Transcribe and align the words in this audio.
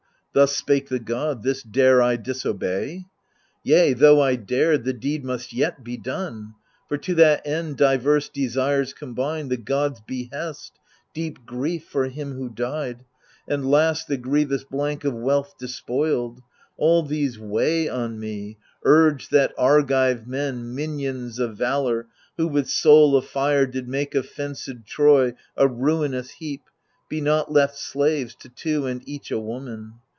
This 0.33 0.55
spake 0.55 0.87
the 0.87 0.97
god— 0.97 1.43
this 1.43 1.61
dare 1.61 2.01
I 2.01 2.15
disobey? 2.15 3.03
Yea, 3.63 3.91
though 3.91 4.21
I 4.21 4.37
dared, 4.37 4.85
the 4.85 4.93
deed 4.93 5.25
must 5.25 5.51
yet 5.51 5.83
be 5.83 5.97
done; 5.97 6.53
For 6.87 6.97
to 6.99 7.13
that 7.15 7.45
end 7.45 7.75
diverse 7.75 8.29
desires 8.29 8.93
combine,— 8.93 9.49
The 9.49 9.57
god's 9.57 9.99
behest, 9.99 10.71
deep 11.13 11.45
grief 11.45 11.83
for 11.83 12.05
him 12.05 12.35
who 12.35 12.47
died, 12.47 13.03
And 13.45 13.69
last, 13.69 14.07
the 14.07 14.15
grievous 14.15 14.63
blank 14.63 15.03
of 15.03 15.13
wealth 15.13 15.55
despoiled— 15.59 16.39
All 16.77 17.03
these 17.03 17.37
weigh 17.37 17.89
on 17.89 18.17
me, 18.17 18.57
urge 18.85 19.27
that 19.31 19.53
Argive 19.57 20.27
men, 20.27 20.73
Minions 20.73 21.39
of 21.39 21.57
valour, 21.57 22.07
who 22.37 22.47
with 22.47 22.69
soul 22.69 23.17
of 23.17 23.25
fire 23.25 23.65
Did 23.65 23.89
make 23.89 24.15
of 24.15 24.27
fenced 24.29 24.69
Troy 24.87 25.33
a 25.57 25.67
ruinous 25.67 26.29
heap, 26.31 26.61
Be 27.09 27.19
not 27.19 27.51
left 27.51 27.77
slaves 27.77 28.33
to 28.35 28.47
two 28.47 28.85
and 28.85 29.05
each 29.05 29.29
a 29.29 29.37
woman 29.37 29.95